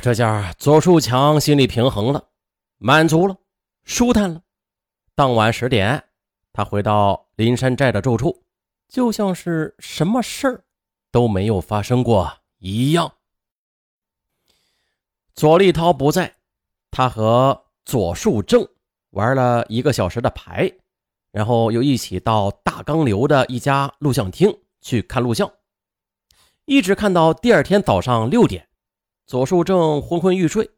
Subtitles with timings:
[0.00, 2.28] 这下左树强心里平衡了，
[2.78, 3.36] 满足了，
[3.82, 4.40] 舒坦了。
[5.14, 6.02] 当晚十点，
[6.52, 8.44] 他回到林山寨的住处，
[8.88, 10.64] 就像是什么事儿
[11.10, 13.12] 都没有发生过一样。
[15.34, 16.36] 左立涛不在，
[16.92, 18.66] 他和左树正
[19.10, 20.72] 玩了一个小时的牌，
[21.32, 25.52] 然后又一起到大钢流的一家录像厅去看录像，
[26.66, 28.67] 一直看到第二天早上六点。
[29.28, 30.70] 左树正昏昏欲睡，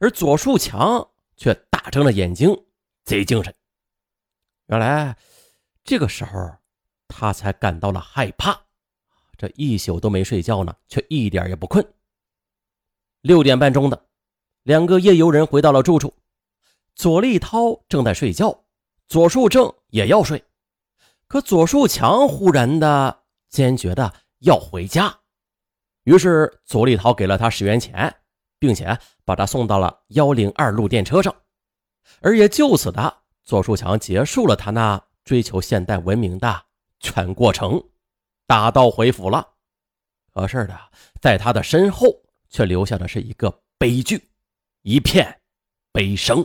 [0.00, 2.52] 而左树强却大睁着眼睛，
[3.04, 3.54] 贼精神。
[4.66, 5.16] 原来
[5.84, 6.56] 这个时候
[7.06, 8.60] 他才感到了害怕，
[9.38, 11.86] 这一宿都没睡觉呢，却一点也不困。
[13.20, 14.08] 六点半钟的，
[14.64, 16.12] 两个夜游人回到了住处，
[16.96, 18.64] 左立涛正在睡觉，
[19.06, 20.44] 左树正也要睡，
[21.28, 25.20] 可左树强忽然的坚决的要回家。
[26.04, 28.14] 于是左立涛给了他十元钱，
[28.58, 31.34] 并且把他送到了幺零二路电车上，
[32.20, 36.64] 而也就此的左树强结束了他那追求现代文明的
[37.00, 37.82] 全过程，
[38.46, 39.48] 打道回府了。
[40.32, 40.78] 可是的，
[41.20, 42.08] 在他的身后
[42.48, 44.30] 却留下的是一个悲剧，
[44.82, 45.40] 一片
[45.92, 46.44] 悲声。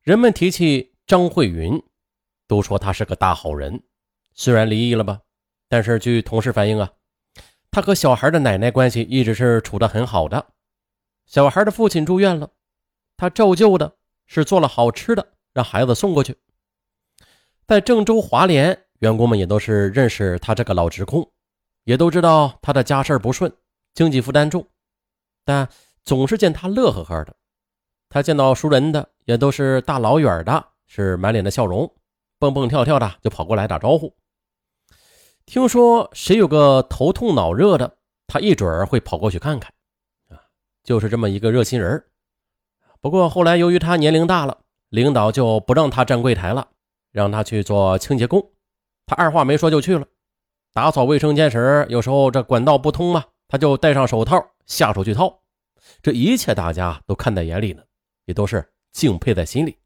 [0.00, 1.82] 人们提起张慧云，
[2.46, 3.82] 都说他是个大好人，
[4.34, 5.20] 虽然离异了吧。
[5.68, 6.92] 但是据同事反映啊，
[7.70, 10.46] 他和小孩的奶奶关系一直是处得很好的。
[11.26, 12.48] 小孩的父亲住院了，
[13.16, 16.36] 他照旧的是做了好吃的，让孩子送过去。
[17.66, 21.32] 在郑州华联，员工们也都是认识他这个老职工，
[21.82, 23.52] 也都知道他的家事不顺，
[23.92, 24.64] 经济负担重，
[25.44, 25.68] 但
[26.04, 27.34] 总是见他乐呵呵的。
[28.08, 31.92] 他见到熟人的也都是大老远的，是满脸的笑容，
[32.38, 34.16] 蹦蹦跳跳的就跑过来打招呼。
[35.46, 39.72] 听说谁有个头痛脑热的，他一准儿会跑过去看看，
[40.28, 40.42] 啊，
[40.82, 42.04] 就是这么一个热心人
[43.00, 44.58] 不过后来由于他年龄大了，
[44.88, 46.66] 领导就不让他站柜台了，
[47.12, 48.50] 让他去做清洁工。
[49.06, 50.04] 他二话没说就去了。
[50.72, 55.42] 打扫卫生间时，有时候这管道不通嘛，他就戴上手套下手去掏。
[56.02, 57.84] 这一切大家都看在眼里呢，
[58.24, 59.78] 也都是敬佩在心里。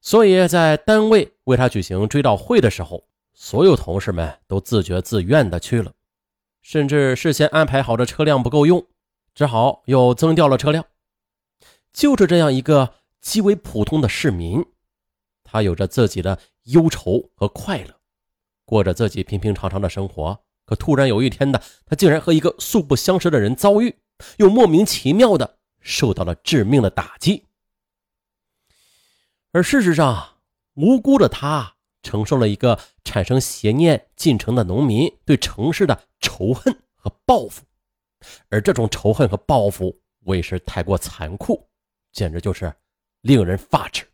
[0.00, 3.04] 所以在单位为他举行追悼会的时候。
[3.42, 5.94] 所有同事们都自觉自愿的去了，
[6.60, 8.86] 甚至事先安排好的车辆不够用，
[9.34, 10.84] 只好又增调了车辆。
[11.90, 14.62] 就是这样一个极为普通的市民，
[15.42, 17.98] 他有着自己的忧愁和快乐，
[18.66, 20.38] 过着自己平平常常的生活。
[20.66, 23.96] 可突然有一天呢，他竟然和一个素不相识的人遭遇，
[24.36, 27.46] 又莫名其妙的受到了致命的打击。
[29.52, 30.42] 而事实上，
[30.74, 31.76] 无辜的他。
[32.02, 37.64] 承受了一个产生邪念进城的农民对城市的仇恨和报复，
[38.48, 41.68] 而这种仇恨和报复为时太过残酷，
[42.12, 42.72] 简直就是
[43.22, 44.06] 令人发指。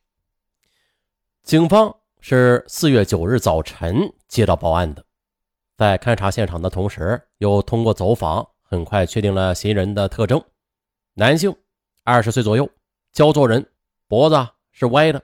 [1.42, 5.04] 警方是四月九日早晨接到报案的，
[5.76, 10.42] 在勘察现场的同时，又通过走访，很快确定了嫌疑人的特征：
[11.12, 11.54] 男性，
[12.02, 12.66] 二十岁左右，
[13.12, 13.70] 焦作人，
[14.08, 15.22] 脖子是歪的。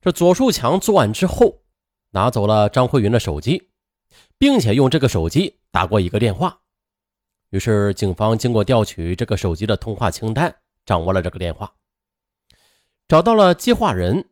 [0.00, 1.61] 这左树强作案之后，
[2.12, 3.70] 拿走了张慧云的手机，
[4.38, 6.60] 并且用这个手机打过一个电话。
[7.48, 11.74] 于是，警方经过调取这个手机的通话清单，掌握了这个电话，
[13.08, 14.28] 找到了接话人，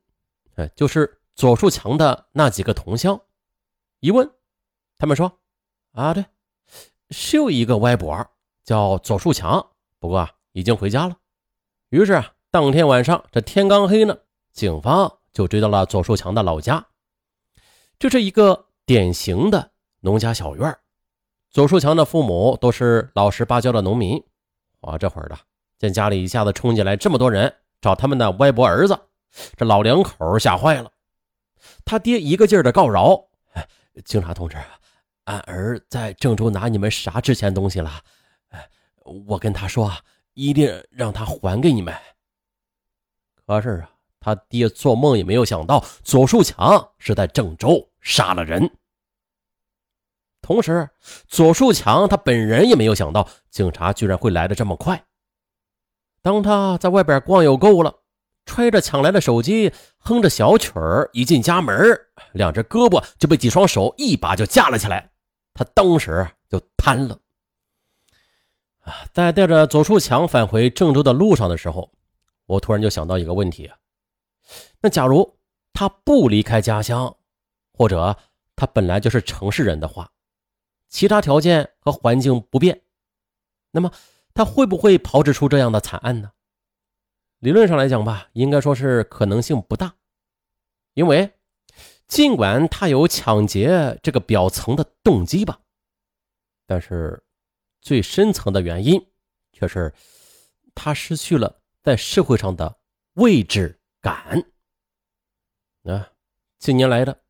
[0.56, 3.18] 哎，就是左树强的那几个同乡。
[4.00, 4.30] 一问，
[4.98, 5.40] 他们说
[5.92, 6.24] ：“啊，对，
[7.08, 8.26] 是有一个歪脖
[8.62, 11.16] 叫左树强，不过啊，已经回家了。”
[11.88, 14.18] 于是啊，当天晚上这天刚黑呢，
[14.52, 15.16] 警方。
[15.32, 16.84] 就追到了左树强的老家，
[18.00, 20.74] 这是一个典型的农家小院
[21.50, 24.24] 左树强的父母都是老实巴交的农民，
[24.80, 25.38] 啊，这会儿的
[25.78, 28.98] 见家里一下子冲进来这么多人找他们的歪脖儿子，
[29.54, 30.90] 这老两口吓坏了。
[31.84, 33.22] 他爹一个劲儿的告饶
[34.06, 34.56] ：“警察同志，
[35.24, 38.02] 俺儿在郑州拿你们啥值钱东西了？
[39.04, 39.92] 我跟他说，
[40.32, 41.94] 一定让他还给你们。”
[43.46, 43.90] 可是啊。
[44.20, 48.70] 他爹做梦也没有想到，左树强是在郑州杀了人。
[50.42, 50.88] 同时，
[51.26, 55.04] 左树强他本人也没有想到，警察居然会来的这么快。
[56.22, 58.00] 当他在外边逛悠够了，
[58.44, 61.98] 揣着抢来的手机，哼着小曲儿，一进家门，
[62.32, 65.10] 两只胳膊就被几双手一把就架了起来，
[65.54, 67.18] 他当时就瘫了。
[68.80, 71.90] 啊，在带着左树强返回郑州的路上的时候，
[72.46, 73.70] 我突然就想到一个问题。
[74.80, 75.38] 那假如
[75.72, 77.16] 他不离开家乡，
[77.72, 78.16] 或者
[78.56, 80.12] 他本来就是城市人的话，
[80.88, 82.82] 其他条件和环境不变，
[83.70, 83.92] 那么
[84.34, 86.32] 他会不会炮制出这样的惨案呢？
[87.38, 89.94] 理论上来讲吧，应该说是可能性不大，
[90.92, 91.32] 因为
[92.06, 95.60] 尽管他有抢劫这个表层的动机吧，
[96.66, 97.24] 但是
[97.80, 99.06] 最深层的原因
[99.52, 99.94] 却是
[100.74, 102.78] 他失去了在社会上的
[103.14, 104.44] 位置感。
[105.84, 106.12] 啊，
[106.58, 107.22] 近年来的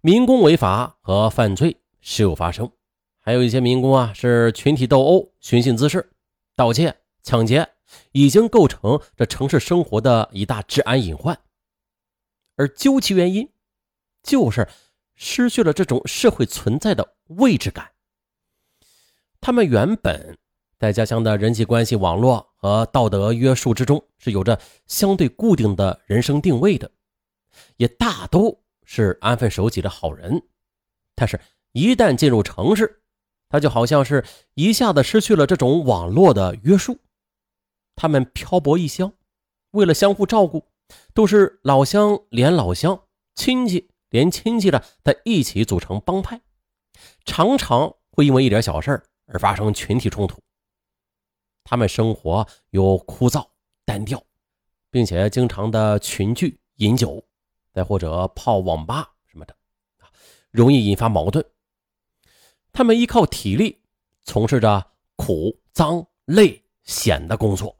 [0.00, 2.70] 民工违法和犯罪时有发生，
[3.18, 6.12] 还有一些民工啊是群体斗殴、寻衅滋事、
[6.54, 7.68] 盗窃、抢劫。
[8.12, 11.40] 已经构成这城市生活的一大治安隐患，
[12.54, 13.50] 而究其原因，
[14.22, 14.68] 就是
[15.14, 17.92] 失去了这种社会存在的位置感。
[19.40, 20.36] 他们原本
[20.78, 26.88] 在家乡的人际关系网络和道德约束之中是有着相对固定的人生定位的，
[27.78, 30.40] 也大都是安分守己的好人。
[31.16, 31.40] 但是，
[31.72, 33.02] 一旦进入城市，
[33.48, 36.96] 他就好像是一下子失去了这种网络的约束。
[37.96, 39.12] 他们漂泊异乡，
[39.72, 40.64] 为了相互照顾，
[41.12, 43.02] 都是老乡连老乡，
[43.34, 46.40] 亲戚连亲戚的在一起组成帮派，
[47.24, 50.40] 常常会因为一点小事而发生群体冲突。
[51.70, 53.46] 他们生活又枯燥
[53.84, 54.22] 单调，
[54.90, 57.22] 并且经常的群聚饮酒，
[57.74, 59.54] 再或者泡网吧什么的，
[60.50, 61.44] 容易引发矛盾。
[62.72, 63.82] 他们依靠体力
[64.24, 67.76] 从事着苦、脏、累、险的工作。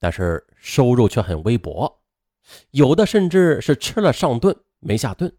[0.00, 2.00] 但是收入却很微薄，
[2.72, 5.32] 有的甚至是吃了上顿没下顿。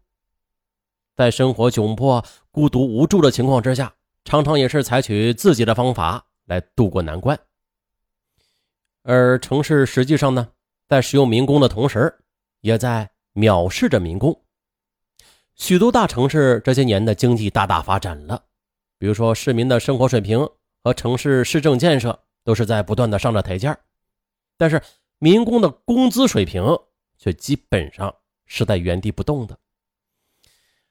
[1.14, 3.94] 在生活窘迫、孤独无助的情况之下，
[4.24, 7.38] 常常也是采取自己的方法来渡过难关。
[9.10, 10.46] 而城市实际上呢，
[10.86, 12.14] 在使用民工的同时，
[12.60, 14.38] 也在藐视着民工。
[15.54, 18.44] 许多大城市这些年的经济大大发展了，
[18.98, 20.46] 比如说市民的生活水平
[20.84, 23.74] 和城市市政建设都是在不断的上着台阶
[24.58, 24.82] 但是
[25.18, 26.62] 民工的工资水平
[27.16, 28.14] 却基本上
[28.44, 29.58] 是在原地不动的，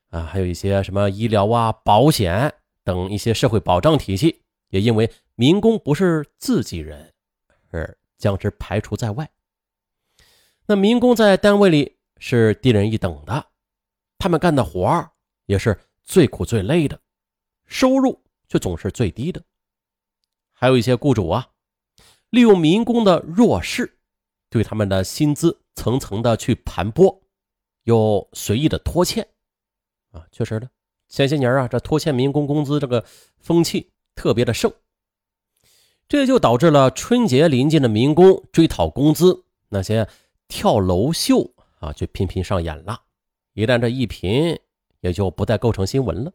[0.10, 2.52] 啊，还有一些什么医疗啊、保险
[2.84, 7.14] 等一些社会保障体系，也因为民工不是自己人，
[7.70, 9.30] 而将之排除在外。
[10.66, 13.48] 那民工在单位里是低人一等的，
[14.18, 15.12] 他们干的活
[15.46, 17.00] 也是最苦最累的，
[17.66, 19.44] 收入却总是最低的。
[20.52, 21.50] 还有一些雇主啊。
[22.30, 24.00] 利用民工的弱势，
[24.50, 27.22] 对他们的薪资层层的去盘剥，
[27.84, 29.26] 又随意的拖欠，
[30.12, 30.70] 啊，确实的，
[31.08, 33.06] 前些年啊，这拖欠民工工资这个
[33.38, 34.70] 风气特别的盛，
[36.08, 40.08] 这就导致了春节临近的民工追讨工资，那些
[40.48, 43.02] 跳楼秀啊，就频频上演了。
[43.54, 44.58] 一旦这一频，
[45.02, 46.32] 也就不再构成新闻了。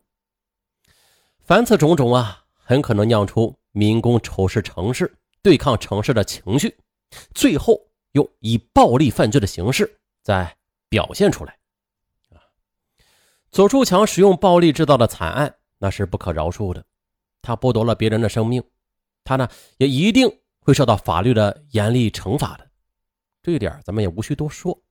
[1.40, 5.16] 凡此种种啊，很可能酿出民工仇视城市。
[5.44, 6.76] 对抗城市的情绪，
[7.34, 7.80] 最后
[8.12, 10.56] 用以暴力犯罪的形式再
[10.88, 11.58] 表现出来。
[12.30, 12.38] 啊，
[13.50, 16.84] 左树强使用暴力制造的惨案，那是不可饶恕的。
[17.40, 18.62] 他剥夺了别人的生命，
[19.24, 19.48] 他呢
[19.78, 20.28] 也一定
[20.60, 22.70] 会受到法律的严厉惩罚的。
[23.42, 24.82] 这一点咱们也无需多说。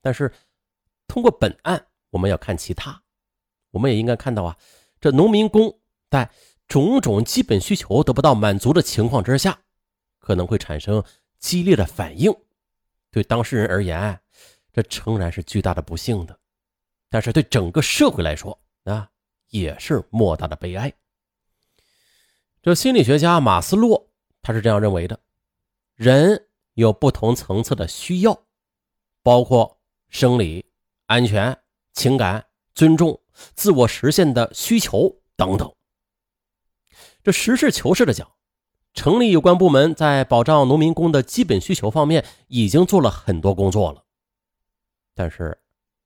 [0.00, 0.32] 但是
[1.06, 3.02] 通过本案，我们要看其他，
[3.70, 4.58] 我们也应该看到啊，
[5.00, 5.80] 这农民工
[6.10, 6.30] 在。
[6.68, 9.60] 种种基本需求得不到满足的情况之下，
[10.18, 11.04] 可能会产生
[11.38, 12.34] 激烈的反应。
[13.10, 14.18] 对当事人而言，
[14.72, 16.34] 这诚然是巨大的不幸的；
[17.10, 19.10] 但是对整个社会来说，啊，
[19.48, 20.90] 也是莫大的悲哀。
[22.62, 24.08] 这心理学家马斯洛
[24.40, 25.18] 他是这样认为的：
[25.96, 28.44] 人有不同层次的需要，
[29.20, 30.64] 包括生理、
[31.06, 31.58] 安全、
[31.92, 33.20] 情感、尊重、
[33.54, 35.74] 自我实现的需求等等。
[37.24, 38.30] 这实事求是的讲，
[38.94, 44.04] 城里有关部门在保障农民工的基本需求方面已经做了很多工作了，
[45.16, 45.58] 但是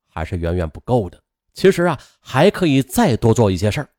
[0.08, 1.22] 还是远远不够的。
[1.52, 3.90] 其实啊，还可以再多做一些事儿，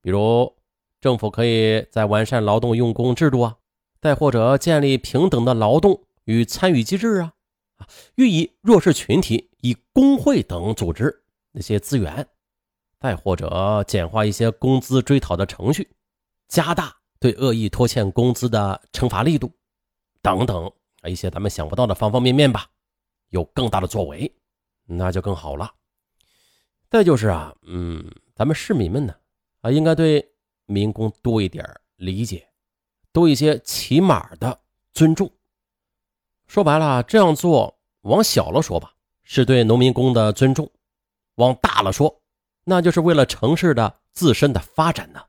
[0.00, 0.56] 比如
[1.00, 3.56] 政府可以在完善劳动用工制度啊，
[4.00, 7.32] 再或者建立平等的劳动与参与机制啊，
[7.76, 7.86] 啊，
[8.16, 12.26] 予以弱势群体以工会等组织那些资源，
[12.98, 15.88] 再或者简化一些工资追讨的程序。
[16.48, 19.52] 加大对恶意拖欠工资的惩罚力度，
[20.22, 20.66] 等等
[21.02, 22.66] 啊一些咱们想不到的方方面面吧，
[23.28, 24.32] 有更大的作为，
[24.86, 25.70] 那就更好了。
[26.90, 29.14] 再就是啊，嗯，咱们市民们呢，
[29.60, 30.26] 啊，应该对
[30.68, 31.64] 民工多一点
[31.96, 32.46] 理解
[33.10, 34.60] 多一些起码的
[34.92, 35.30] 尊重。
[36.46, 40.70] 说白了这样做往小了说吧是对农民工的尊重。
[41.34, 42.22] 往大了说
[42.64, 45.20] 那就是为了城市的自身的发展呢。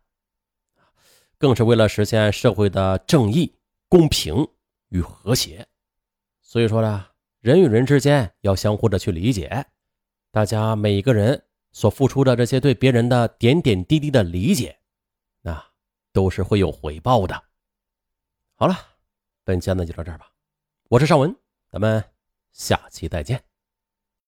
[1.38, 3.55] 更是为了实现社会的正义
[3.88, 4.46] 公平
[4.89, 5.65] 与和谐。
[6.41, 7.05] 所以说呢
[7.39, 9.65] 人与人之间要相互的去理解。
[10.31, 11.41] 大家每一个人
[11.72, 14.78] 所付出的这些对别人的点点滴滴的理解
[16.11, 17.43] 都是会有回报的。
[18.55, 18.75] 好了
[19.43, 20.31] 本期案子就到这儿吧。
[20.89, 21.35] 我是尚文
[21.71, 22.03] 咱们
[22.51, 23.49] 下期再见。